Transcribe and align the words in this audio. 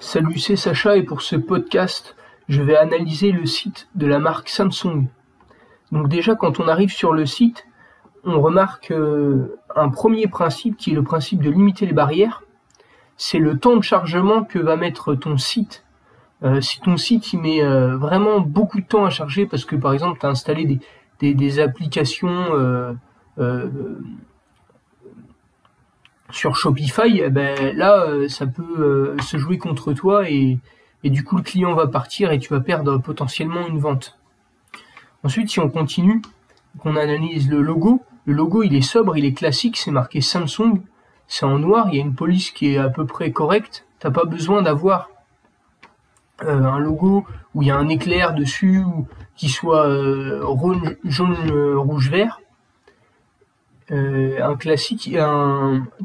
Salut, 0.00 0.38
c'est 0.38 0.56
Sacha 0.56 0.96
et 0.96 1.04
pour 1.04 1.22
ce 1.22 1.36
podcast, 1.36 2.16
je 2.48 2.62
vais 2.62 2.74
analyser 2.76 3.30
le 3.30 3.46
site 3.46 3.88
de 3.94 4.06
la 4.06 4.18
marque 4.18 4.48
Samsung. 4.48 5.06
Donc 5.92 6.08
déjà, 6.08 6.34
quand 6.34 6.58
on 6.58 6.66
arrive 6.66 6.90
sur 6.92 7.12
le 7.12 7.26
site, 7.26 7.64
on 8.24 8.40
remarque 8.40 8.90
euh, 8.90 9.60
un 9.76 9.88
premier 9.88 10.26
principe 10.26 10.76
qui 10.76 10.90
est 10.90 10.94
le 10.94 11.04
principe 11.04 11.44
de 11.44 11.50
limiter 11.50 11.86
les 11.86 11.92
barrières. 11.92 12.42
C'est 13.16 13.38
le 13.38 13.56
temps 13.56 13.76
de 13.76 13.82
chargement 13.82 14.42
que 14.42 14.58
va 14.58 14.74
mettre 14.74 15.14
ton 15.14 15.36
site. 15.36 15.84
Euh, 16.44 16.60
si 16.60 16.80
ton 16.80 16.96
site 16.96 17.34
met 17.34 17.62
euh, 17.62 17.96
vraiment 17.96 18.40
beaucoup 18.40 18.80
de 18.80 18.86
temps 18.86 19.04
à 19.04 19.10
charger 19.10 19.46
parce 19.46 19.64
que 19.64 19.76
par 19.76 19.92
exemple 19.92 20.18
tu 20.18 20.26
as 20.26 20.30
installé 20.30 20.80
des, 21.20 21.60
applications 21.60 22.46
sur 26.30 26.56
Shopify, 26.56 27.20
eh 27.22 27.30
ben, 27.30 27.76
là 27.76 28.06
ça 28.28 28.46
peut 28.46 29.16
se 29.22 29.36
jouer 29.36 29.58
contre 29.58 29.92
toi 29.92 30.28
et, 30.28 30.58
du 31.04 31.22
coup 31.22 31.36
le 31.36 31.42
client 31.42 31.74
va 31.74 31.86
partir 31.86 32.32
et 32.32 32.38
tu 32.38 32.52
vas 32.52 32.60
perdre 32.60 32.98
potentiellement 32.98 33.66
une 33.68 33.78
vente. 33.78 34.18
Ensuite 35.22 35.48
si 35.48 35.60
on 35.60 35.68
continue, 35.68 36.22
qu'on 36.78 36.96
analyse 36.96 37.48
le 37.48 37.62
logo, 37.62 38.02
le 38.24 38.34
logo, 38.34 38.62
il 38.62 38.74
est 38.74 38.82
sobre, 38.82 39.16
il 39.16 39.24
est 39.24 39.32
classique, 39.32 39.76
c'est 39.76 39.90
marqué 39.90 40.20
Samsung, 40.20 40.80
c'est 41.26 41.44
en 41.44 41.58
noir, 41.58 41.88
il 41.88 41.96
y 41.96 41.98
a 41.98 42.02
une 42.02 42.14
police 42.14 42.50
qui 42.50 42.74
est 42.74 42.78
à 42.78 42.88
peu 42.88 43.04
près 43.04 43.32
correcte. 43.32 43.84
T'as 43.98 44.10
pas 44.10 44.24
besoin 44.24 44.62
d'avoir 44.62 45.08
euh, 45.08 45.21
un 46.46 46.78
logo 46.78 47.24
où 47.54 47.62
il 47.62 47.68
y 47.68 47.70
a 47.70 47.76
un 47.76 47.88
éclair 47.88 48.34
dessus, 48.34 48.82
qui 49.36 49.48
soit 49.48 49.86
euh, 49.86 50.44
jaune, 51.04 51.36
euh, 51.50 51.78
rouge, 51.78 52.10
vert. 52.10 52.40
un 53.90 54.56
classique, 54.56 55.10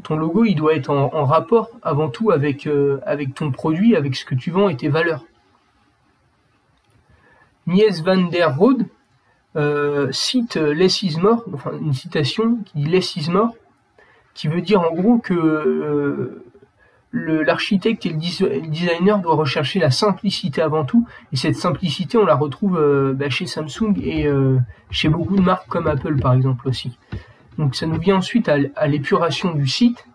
ton 0.02 0.16
logo, 0.16 0.44
il 0.44 0.54
doit 0.54 0.74
être 0.74 0.90
en, 0.90 1.24
rapport 1.24 1.70
avant 1.82 2.08
tout 2.08 2.30
avec, 2.30 2.68
avec 3.06 3.34
ton 3.34 3.50
produit, 3.50 3.96
avec 3.96 4.14
ce 4.14 4.24
que 4.24 4.34
tu 4.34 4.50
vends 4.50 4.68
et 4.68 4.76
tes 4.76 4.88
valeurs. 4.88 5.24
Mies 7.66 8.02
van 8.02 8.28
der 8.28 8.56
Rohe, 8.56 8.86
euh, 9.56 10.10
cite 10.10 10.56
Less 10.56 11.02
is 11.02 11.18
more, 11.18 11.44
enfin 11.52 11.72
une 11.80 11.92
citation 11.92 12.58
qui 12.64 12.78
dit 12.78 12.84
Less 12.86 13.16
is 13.16 13.30
more, 13.30 13.54
qui 14.32 14.48
veut 14.48 14.62
dire 14.62 14.80
en 14.80 14.94
gros 14.94 15.18
que 15.18 15.34
euh, 15.34 16.44
l'architecte 17.12 18.04
et 18.06 18.10
le, 18.10 18.68
designer 18.68 19.18
doivent 19.18 19.38
rechercher 19.38 19.78
la 19.78 19.90
simplicité 19.90 20.60
avant 20.60 20.84
tout, 20.84 21.06
et 21.32 21.36
cette 21.36 21.56
simplicité 21.56 22.18
on 22.18 22.26
la 22.26 22.34
retrouve 22.34 22.78
euh, 22.78 23.14
bah, 23.14 23.30
chez 23.30 23.46
Samsung 23.46 23.94
et 24.02 24.26
chez 24.90 25.08
beaucoup 25.08 25.36
de 25.36 25.42
marques 25.42 25.68
comme 25.68 25.86
Apple 25.86 26.16
par 26.16 26.34
exemple 26.34 26.68
aussi. 26.68 26.98
Donc 27.56 27.74
ça 27.74 27.86
nous 27.86 27.98
vient 27.98 28.16
ensuite 28.16 28.48
à, 28.48 28.86
l'épuration 28.86 29.52
du 29.52 29.66
site, 29.66 30.06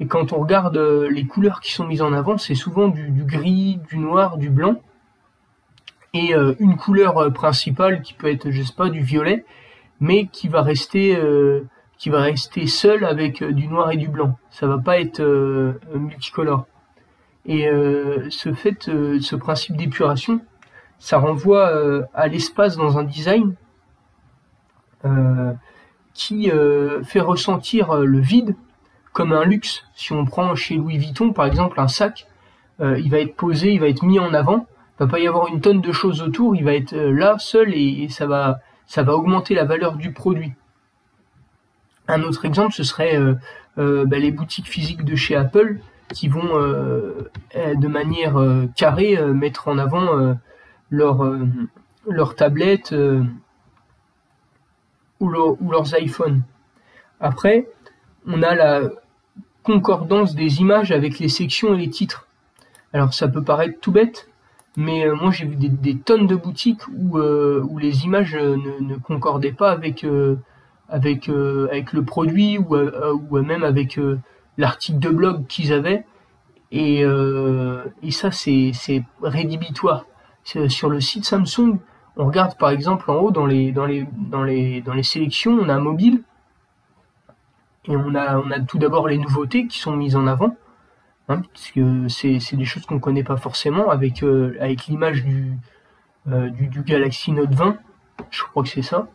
et 0.00 0.06
quand 0.06 0.32
on 0.32 0.40
regarde 0.40 0.76
les 1.10 1.26
couleurs 1.26 1.60
qui 1.60 1.72
sont 1.72 1.86
mises 1.86 2.02
en 2.02 2.12
avant, 2.12 2.38
c'est 2.38 2.54
souvent 2.54 2.88
du, 2.88 3.10
du 3.10 3.24
gris, 3.24 3.78
du 3.88 3.98
noir, 3.98 4.36
du 4.36 4.50
blanc. 4.50 4.80
Et 6.14 6.34
euh, 6.34 6.54
une 6.58 6.76
couleur 6.76 7.18
euh, 7.18 7.30
principale 7.30 8.02
qui 8.02 8.12
peut 8.12 8.30
être, 8.30 8.50
je 8.50 8.62
sais 8.62 8.74
pas, 8.74 8.90
du 8.90 9.00
violet, 9.00 9.44
mais 10.00 10.26
qui 10.26 10.48
va 10.48 10.62
rester 10.62 11.16
euh, 11.16 11.66
qui 12.02 12.10
va 12.10 12.20
rester 12.20 12.66
seul 12.66 13.04
avec 13.04 13.44
du 13.44 13.68
noir 13.68 13.92
et 13.92 13.96
du 13.96 14.08
blanc. 14.08 14.36
Ça 14.50 14.66
va 14.66 14.78
pas 14.78 14.98
être 14.98 15.22
multicolore. 15.94 16.66
Et 17.46 17.70
ce 18.28 18.52
fait, 18.52 18.90
ce 19.20 19.36
principe 19.36 19.76
d'épuration, 19.76 20.40
ça 20.98 21.18
renvoie 21.18 21.70
à 22.12 22.26
l'espace 22.26 22.76
dans 22.76 22.98
un 22.98 23.04
design 23.04 23.54
qui 26.12 26.50
fait 27.04 27.20
ressentir 27.20 27.94
le 27.94 28.18
vide 28.18 28.56
comme 29.12 29.32
un 29.32 29.44
luxe. 29.44 29.84
Si 29.94 30.12
on 30.12 30.24
prend 30.24 30.56
chez 30.56 30.74
Louis 30.74 30.98
Vuitton, 30.98 31.32
par 31.32 31.46
exemple, 31.46 31.78
un 31.78 31.86
sac, 31.86 32.26
il 32.80 33.10
va 33.12 33.20
être 33.20 33.36
posé, 33.36 33.74
il 33.74 33.78
va 33.78 33.86
être 33.86 34.02
mis 34.02 34.18
en 34.18 34.34
avant, 34.34 34.66
va 34.98 35.06
pas 35.06 35.18
y 35.18 35.26
avoir 35.26 35.48
une 35.48 35.60
tonne 35.60 35.80
de 35.80 35.92
choses 35.92 36.22
autour, 36.22 36.54
il 36.54 36.64
va 36.64 36.74
être 36.74 36.92
euh, 36.92 37.12
là 37.12 37.36
seul 37.38 37.74
et, 37.74 38.08
ça 38.08 38.26
va 38.26 38.60
ça 38.86 39.02
va 39.02 39.14
augmenter 39.14 39.54
la 39.54 39.64
valeur 39.64 39.96
du 39.96 40.12
produit. 40.12 40.52
Un 42.08 42.22
autre 42.22 42.44
exemple, 42.44 42.72
ce 42.72 42.82
serait 42.82 43.16
euh, 43.16 43.34
euh, 43.78 44.04
bah, 44.04 44.18
les 44.18 44.30
boutiques 44.30 44.68
physiques 44.68 45.04
de 45.04 45.16
chez 45.16 45.36
Apple 45.36 45.78
qui 46.12 46.28
vont 46.28 46.52
de 46.54 47.88
manière 47.88 48.34
carrée 48.76 49.16
mettre 49.32 49.68
en 49.68 49.78
avant 49.78 50.36
leur, 50.90 51.38
leur 52.06 52.34
tablette 52.36 52.94
ou, 55.20 55.28
leurs 55.30 55.98
iPhones. 55.98 56.42
Après, 57.18 57.66
on 58.26 58.42
a 58.42 58.54
la 58.54 58.82
concordance 59.62 60.34
des 60.34 60.60
images 60.60 60.92
avec 60.92 61.18
les 61.18 61.28
sections 61.28 61.74
et 61.74 61.78
les 61.78 61.90
titres. 61.90 62.26
Alors 62.92 63.14
ça 63.14 63.28
peut 63.28 63.42
paraître 63.42 63.80
tout 63.80 63.92
bête, 63.92 64.28
mais 64.76 65.06
euh, 65.06 65.14
moi 65.14 65.30
j'ai 65.30 65.46
vu 65.46 65.56
des, 65.56 65.96
tonnes 65.96 66.26
de 66.26 66.36
boutiques 66.36 66.86
où, 66.88 67.18
euh, 67.18 67.66
les 67.78 68.04
images 68.04 68.34
euh, 68.34 68.56
ne, 68.80 68.96
concordaient 68.96 69.52
pas 69.52 69.70
avec, 69.70 70.06
avec, 70.92 71.28
avec 71.28 71.92
le 71.92 72.04
produit 72.04 72.58
ou, 72.58 72.76
ou 72.76 73.42
même 73.42 73.64
avec 73.64 73.98
l'article 74.58 74.98
de 75.00 75.08
blog 75.08 75.46
qu'ils 75.48 75.72
avaient. 75.72 76.04
Et, 76.70 77.00
et 77.00 78.10
ça 78.10 78.30
c'est 78.30 78.72
rédhibitoire. 79.22 80.06
Sur 80.44 80.88
le 80.88 81.00
site 81.00 81.24
Samsung, 81.24 81.78
on 82.16 82.26
regarde 82.26 82.56
par 82.58 82.70
exemple 82.70 83.10
en 83.10 83.16
haut 83.16 83.30
dans 83.30 83.46
les, 83.46 83.72
dans 83.72 83.86
les, 83.86 84.06
dans 84.16 84.42
les, 84.42 84.80
dans 84.82 84.94
les 84.94 85.02
sélections, 85.02 85.52
on 85.52 85.68
a 85.68 85.78
mobile. 85.78 86.22
Et 87.86 87.96
on 87.96 88.14
a, 88.14 88.38
on 88.38 88.50
a 88.50 88.60
tout 88.60 88.78
d'abord 88.78 89.08
les 89.08 89.18
nouveautés 89.18 89.66
qui 89.66 89.78
sont 89.78 89.96
mises 89.96 90.14
en 90.14 90.26
avant. 90.26 90.56
Hein, 91.28 91.42
parce 91.52 91.70
que 91.70 92.08
c'est 92.08 92.56
des 92.56 92.64
choses 92.64 92.84
qu'on 92.84 92.98
connaît 92.98 93.24
pas 93.24 93.36
forcément 93.36 93.90
avec, 93.90 94.22
euh, 94.22 94.56
avec 94.60 94.86
l'image 94.86 95.24
euh, 96.28 96.50
du, 96.50 96.66
du, 96.66 96.82
Galaxy 96.82 97.32
Note 97.32 97.54
20, 97.54 97.76
je 98.30 98.42
crois 98.42 98.62
que 98.62 98.68
c'est 98.68 98.82
ça. 98.82 99.08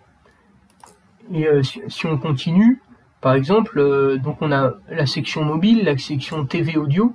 Et 1.32 1.48
euh, 1.48 1.62
si, 1.64 2.06
on 2.06 2.18
continue, 2.18 2.82
par 3.22 3.34
exemple, 3.34 4.20
donc 4.20 4.38
on 4.42 4.52
a 4.52 4.74
la 4.90 5.06
section 5.06 5.44
mobile, 5.44 5.84
la 5.84 5.98
section 5.98 6.46
TV 6.46 6.78
audio, 6.78 7.14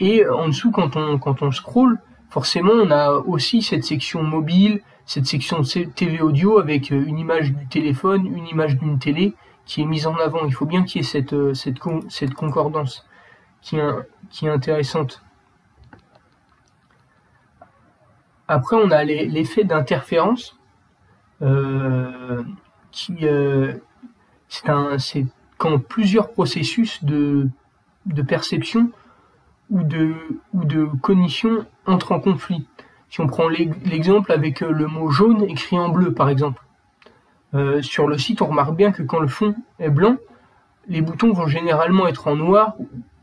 et 0.00 0.26
en 0.28 0.48
dessous 0.48 0.70
quand 0.70 0.96
on, 0.96 1.18
quand 1.18 1.42
on 1.42 1.50
scroll, 1.50 2.00
forcément 2.30 2.72
on 2.72 2.90
a 2.90 3.10
aussi 3.10 3.62
cette 3.62 3.84
section 3.84 4.22
mobile, 4.22 4.82
cette 5.06 5.26
section 5.26 5.62
TV 5.62 6.20
audio 6.20 6.58
avec 6.58 6.90
une 6.90 7.18
image 7.18 7.52
du 7.52 7.66
téléphone, 7.66 8.26
une 8.26 8.46
image 8.46 8.78
d'une 8.78 8.98
télé 8.98 9.34
qui 9.64 9.82
est 9.82 9.86
mise 9.86 10.06
en 10.06 10.16
avant. 10.16 10.44
Il 10.44 10.54
faut 10.54 10.66
bien 10.66 10.84
qu'il 10.84 11.02
y 11.02 11.04
ait 11.04 11.08
cette, 11.08 11.54
cette, 11.54 11.78
cette 12.08 12.34
concordance 12.34 13.06
qui 13.62 13.76
est, 13.76 14.48
intéressante. 14.48 15.22
Après, 18.48 18.76
on 18.76 18.90
a 18.90 19.04
l'effet 19.04 19.64
d'interférence 19.64 20.58
euh, 21.40 22.42
qui 22.92 23.26
euh, 23.26 23.74
c'est 24.48 25.26
quand 25.58 25.78
plusieurs 25.78 26.30
processus 26.30 27.02
de, 27.04 27.48
de 28.06 28.22
perception 28.22 28.90
ou 29.70 29.82
de, 29.82 30.14
ou 30.52 30.64
de 30.64 30.84
cognition 31.00 31.66
entrent 31.86 32.12
en 32.12 32.20
conflit. 32.20 32.66
Si 33.08 33.20
on 33.20 33.26
prend 33.26 33.48
l'exemple 33.48 34.32
avec 34.32 34.60
le 34.60 34.86
mot 34.86 35.10
jaune 35.10 35.42
écrit 35.44 35.78
en 35.78 35.88
bleu, 35.88 36.14
par 36.14 36.28
exemple. 36.28 36.62
Euh, 37.54 37.82
sur 37.82 38.06
le 38.08 38.16
site, 38.16 38.40
on 38.40 38.46
remarque 38.46 38.74
bien 38.74 38.92
que 38.92 39.02
quand 39.02 39.20
le 39.20 39.28
fond 39.28 39.54
est 39.78 39.90
blanc, 39.90 40.16
les 40.88 41.00
boutons 41.00 41.32
vont 41.32 41.46
généralement 41.46 42.06
être 42.06 42.28
en 42.28 42.36
noir 42.36 42.74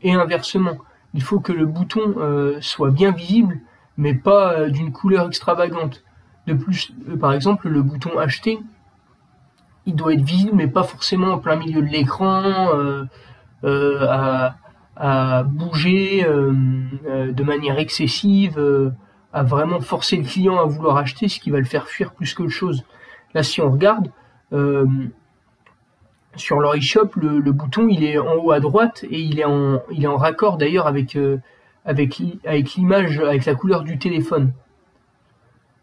et 0.02 0.12
inversement. 0.12 0.78
Il 1.14 1.22
faut 1.22 1.40
que 1.40 1.52
le 1.52 1.66
bouton 1.66 2.14
euh, 2.18 2.58
soit 2.60 2.90
bien 2.90 3.10
visible, 3.10 3.60
mais 3.96 4.14
pas 4.14 4.52
euh, 4.52 4.70
d'une 4.70 4.92
couleur 4.92 5.26
extravagante. 5.26 6.04
De 6.46 6.54
plus, 6.54 6.92
euh, 7.08 7.16
par 7.16 7.32
exemple, 7.32 7.68
le 7.68 7.82
bouton 7.82 8.18
acheter, 8.18 8.60
il 9.86 9.94
doit 9.94 10.14
être 10.14 10.22
visible, 10.22 10.52
mais 10.54 10.66
pas 10.66 10.82
forcément 10.82 11.32
en 11.32 11.38
plein 11.38 11.56
milieu 11.56 11.82
de 11.82 11.88
l'écran, 11.88 12.68
à, 13.64 14.54
à, 14.96 15.42
bouger 15.42 16.24
de 16.24 17.42
manière 17.42 17.78
excessive, 17.78 18.60
à 19.32 19.42
vraiment 19.42 19.80
forcer 19.80 20.16
le 20.16 20.24
client 20.24 20.58
à 20.58 20.64
vouloir 20.64 20.96
acheter, 20.96 21.28
ce 21.28 21.40
qui 21.40 21.50
va 21.50 21.58
le 21.58 21.64
faire 21.64 21.88
fuir 21.88 22.12
plus 22.12 22.34
que 22.34 22.48
chose. 22.48 22.84
Là, 23.34 23.42
si 23.42 23.60
on 23.60 23.70
regarde, 23.70 24.10
sur 26.36 26.60
leur 26.60 26.74
le, 26.74 27.52
bouton 27.52 27.88
il 27.88 28.04
est 28.04 28.18
en 28.18 28.34
haut 28.34 28.52
à 28.52 28.60
droite 28.60 29.04
et 29.10 29.20
il 29.20 29.40
est 29.40 29.44
en, 29.44 29.80
il 29.90 30.04
est 30.04 30.08
en 30.08 30.16
raccord 30.16 30.58
d'ailleurs 30.58 30.86
euh, 31.16 31.38
avec 31.84 32.18
l'image, 32.18 33.18
avec 33.18 33.44
la 33.44 33.54
couleur 33.54 33.82
du 33.82 33.98
téléphone. 33.98 34.52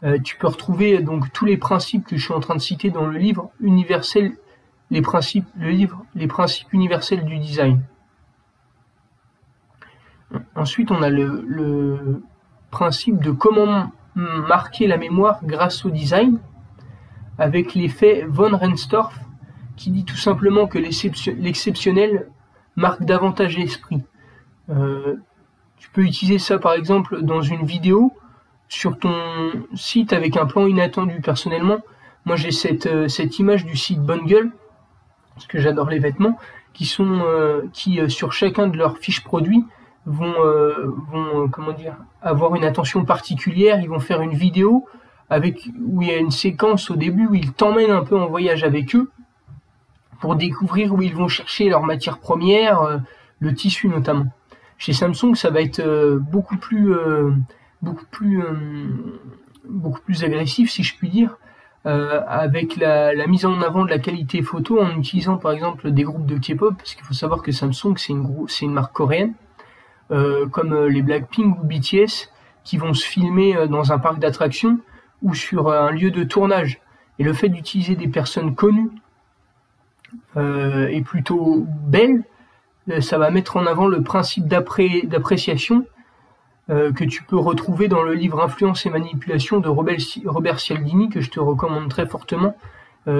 Euh, 0.04 0.20
tu 0.20 0.38
peux 0.38 0.48
retrouver 0.48 1.02
donc 1.02 1.32
tous 1.34 1.46
les 1.46 1.58
principes 1.58 2.06
que 2.06 2.18
je 2.18 2.24
suis 2.24 2.34
en 2.34 2.40
train 2.40 2.56
de 2.56 2.62
citer 2.62 2.92
dans 2.92 3.08
le 3.08 3.18
livre 3.18 3.50
universel, 3.60 4.38
les 4.92 5.02
principes, 5.02 5.48
le 5.58 5.70
livre, 5.70 6.06
les 6.14 6.28
principes 6.28 6.72
universels 6.72 7.26
du 7.26 7.40
design. 7.40 7.82
Ensuite, 10.56 10.92
on 10.92 11.02
a 11.02 11.10
le, 11.10 12.22
principe 12.70 13.22
de 13.22 13.32
comment 13.32 13.92
marquer 14.16 14.88
la 14.88 14.98
mémoire 14.98 15.40
grâce 15.44 15.86
au 15.86 15.90
design. 15.90 16.40
avec 17.40 17.76
l'effet 17.76 18.26
von 18.28 18.58
Renstorff, 18.58 19.16
qui 19.76 19.92
dit 19.92 20.06
tout 20.06 20.18
simplement 20.18 20.66
que 20.66 20.80
l'exceptionnel 20.80 22.28
marque 22.76 23.04
davantage 23.04 23.58
l'esprit. 23.58 24.02
Euh, 24.70 25.18
tu 25.78 25.90
peux 25.92 26.02
utiliser 26.02 26.40
ça 26.40 26.58
par 26.58 26.74
exemple 26.74 27.22
dans 27.22 27.42
une 27.42 27.64
vidéo 27.64 28.12
sur 28.70 28.98
ton 28.98 29.16
site 29.76 30.14
avec 30.14 30.38
un 30.38 30.46
plan 30.46 30.68
inattendu. 30.68 31.22
Personnellement, 31.22 31.80
moi 32.26 32.36
j'ai 32.36 32.52
cette, 32.52 32.86
euh, 32.88 33.08
image 33.40 33.66
du 33.66 33.76
site 33.76 34.00
Bonne 34.00 34.26
Gueule, 34.26 34.52
parce 35.36 35.48
que 35.48 35.60
j'adore 35.60 35.90
les 35.90 36.00
vêtements, 36.00 36.38
qui 36.74 36.86
sont 36.86 37.22
euh, 37.26 37.62
qui 37.74 38.00
sur 38.10 38.34
chacun 38.34 38.68
de 38.68 38.78
leurs 38.78 38.98
fiches 38.98 39.24
produits 39.24 39.64
vont, 40.06 40.36
vont 41.12 41.50
comment 41.50 41.74
dire 41.74 41.96
avoir 42.22 42.56
une 42.56 42.64
attention 42.64 43.04
particulière. 43.04 43.82
Ils 43.82 43.90
vont 43.90 44.00
faire 44.00 44.22
une 44.22 44.36
vidéo 44.36 44.86
avec 45.30 45.70
où 45.86 46.02
il 46.02 46.08
y 46.08 46.12
a 46.12 46.18
une 46.18 46.32
séquence 46.32 46.90
au 46.90 46.96
début 46.96 47.28
où 47.28 47.36
ils 47.36 47.52
t'emmènent 47.52 47.92
un 47.92 48.04
peu 48.04 48.18
en 48.18 48.28
voyage 48.28 48.64
avec 48.64 48.96
eux 48.96 49.12
pour 50.20 50.36
découvrir 50.36 50.94
où 50.94 51.02
ils 51.02 51.16
vont 51.16 51.28
chercher 51.28 51.70
leurs 51.70 51.84
matières 51.84 52.20
premières, 52.20 52.82
euh, 52.82 52.98
le 53.40 53.54
tissu 53.54 53.88
notamment. 53.88 54.28
Chez 54.78 54.94
Samsung, 54.94 55.36
ça 55.36 55.50
va 55.50 55.62
être 55.62 55.80
euh, 55.80 56.20
beaucoup 56.20 56.58
plus 56.58 56.94
euh, 56.94 57.32
beaucoup 57.82 58.06
plus 58.12 58.44
beaucoup 59.66 60.02
plus 60.02 60.24
agressif 60.24 60.72
si 60.72 60.84
je 60.84 60.96
puis 60.96 61.10
dire. 61.10 61.38
avec 61.86 62.76
la, 62.78 63.28
mise 63.28 63.46
en 63.46 63.62
avant 63.62 63.86
de 63.86 63.90
la 63.90 64.00
qualité 64.00 64.42
photo 64.42 64.82
en 64.82 64.98
utilisant 64.98 65.38
par 65.38 65.52
exemple 65.52 65.92
des 65.92 66.04
groupes 66.04 66.26
de 66.26 66.38
K-pop, 66.38 66.76
parce 66.78 66.96
qu'il 66.96 67.06
faut 67.06 67.14
savoir 67.14 67.42
que 67.42 67.52
Samsung 67.52 67.96
c'est 67.98 68.14
une, 68.14 68.48
c'est 68.48 68.66
une 68.66 68.74
marque 68.74 68.94
coréenne, 68.94 69.34
comme 70.10 70.88
les 70.88 71.02
Blackpink 71.02 71.60
ou 71.60 71.66
BTS, 71.66 72.30
qui 72.64 72.78
vont 72.78 72.94
se 72.94 73.06
filmer 73.06 73.68
dans 73.68 73.92
un 73.92 74.00
parc 74.00 74.20
d'attractions 74.20 74.80
ou 75.22 75.34
sur 75.34 75.72
un 75.72 75.92
lieu 75.92 76.12
de 76.12 76.24
tournage. 76.24 76.80
Et 77.20 77.24
le 77.24 77.34
fait 77.34 77.50
d'utiliser 77.50 77.96
des 77.96 78.08
personnes 78.08 78.56
connues 78.56 78.92
euh, 80.36 80.88
est 80.88 81.02
plutôt 81.02 81.66
belle, 81.68 82.24
euh, 82.90 83.02
ça 83.02 83.18
va 83.18 83.32
mettre 83.32 83.58
en 83.58 83.66
avant 83.66 83.88
le 83.88 84.02
principe 84.04 84.48
d'appréciation 84.48 85.80
euh, 85.80 85.97
que 86.68 87.04
tu 87.06 87.24
peux 87.24 87.38
retrouver 87.38 87.88
dans 87.88 88.04
le 88.04 88.14
livre 88.14 88.42
Influence 88.42 88.86
et 88.86 88.90
manipulation 88.90 89.60
de 89.60 89.70
Robert 89.70 90.60
Cialdini 90.60 91.10
que 91.10 91.22
je 91.22 91.30
te 91.30 91.40
recommande 91.40 91.90
très 91.90 92.06
fortement 92.06 92.58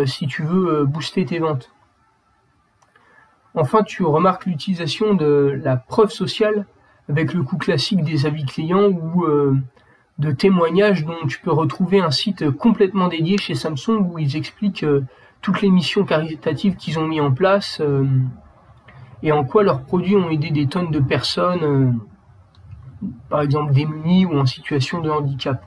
si 0.06 0.28
tu 0.28 0.44
veux 0.44 0.84
booster 0.84 1.24
tes 1.24 1.40
ventes. 1.40 1.72
Enfin, 3.56 3.84
tu 3.84 4.04
remarques 4.04 4.46
l'utilisation 4.46 5.14
de 5.14 5.60
la 5.64 5.78
preuve 5.78 6.12
sociale 6.12 6.66
avec 7.08 7.34
le 7.34 7.42
coup 7.42 7.58
classique 7.58 8.04
des 8.04 8.26
avis 8.26 8.44
clients 8.44 8.90
ou 8.90 9.26
de 10.20 10.32
témoignages 10.32 11.06
dont 11.06 11.26
tu 11.28 11.40
peux 11.40 11.54
retrouver 11.54 12.02
un 12.02 12.12
site 12.12 12.52
complètement 12.52 13.08
dédié 13.08 13.38
chez 13.38 13.56
Samsung 13.56 14.10
où 14.12 14.20
ils 14.20 14.36
expliquent 14.36 14.86
toutes 15.42 15.62
les 15.62 15.70
missions 15.70 16.04
caritatives 16.04 16.76
qu'ils 16.76 17.00
ont 17.00 17.08
mis 17.08 17.22
en 17.22 17.32
place 17.32 17.80
euh, 17.82 18.06
et 19.24 19.32
en 19.32 19.44
quoi 19.44 19.64
leurs 19.64 19.82
produits 19.82 20.16
ont 20.16 20.30
aidé 20.30 20.52
des 20.52 20.68
tonnes 20.68 20.92
de 20.92 21.00
personnes, 21.00 21.64
euh, 21.64 21.92
par 23.30 23.42
exemple 23.42 23.74
démunies 23.74 24.26
ou 24.26 24.38
en 24.38 24.46
situation 24.46 25.02
de 25.02 25.10
handicap. 25.10 25.62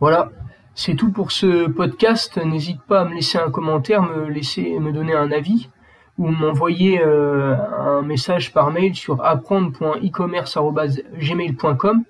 Voilà, 0.00 0.30
c'est 0.74 0.94
tout 0.94 1.12
pour 1.12 1.32
ce 1.32 1.68
podcast. 1.68 2.38
N'hésite 2.38 2.80
pas 2.82 3.02
à 3.02 3.04
me 3.04 3.14
laisser 3.14 3.38
un 3.38 3.50
commentaire, 3.50 4.02
me 4.02 4.28
laisser 4.28 4.78
me 4.80 4.92
donner 4.92 5.14
un 5.14 5.30
avis 5.32 5.70
ou 6.18 6.28
m'envoyer 6.28 7.02
euh, 7.02 7.56
un 7.78 8.02
message 8.02 8.52
par 8.52 8.70
mail 8.70 8.94
sur 8.94 9.24
apprendre.ecommerce.gmail.com 9.24 12.04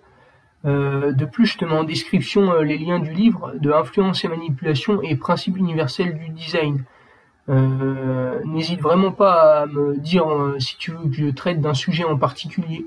euh, 0.64 1.12
de 1.12 1.24
plus, 1.24 1.46
je 1.46 1.58
te 1.58 1.64
mets 1.64 1.76
en 1.76 1.84
description 1.84 2.52
euh, 2.52 2.62
les 2.62 2.78
liens 2.78 2.98
du 2.98 3.12
livre 3.12 3.52
de 3.58 3.70
Influence 3.70 4.24
et 4.24 4.28
manipulation 4.28 5.02
et 5.02 5.16
principes 5.16 5.58
universels 5.58 6.18
du 6.18 6.30
design. 6.30 6.84
Euh, 7.50 8.40
n'hésite 8.44 8.80
vraiment 8.80 9.12
pas 9.12 9.62
à 9.62 9.66
me 9.66 9.98
dire 9.98 10.24
si 10.58 10.78
tu 10.78 10.92
veux 10.92 11.10
que 11.10 11.14
je 11.14 11.26
traite 11.26 11.60
d'un 11.60 11.74
sujet 11.74 12.04
en 12.04 12.16
particulier. 12.16 12.86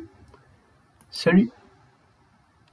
Salut 1.18 1.52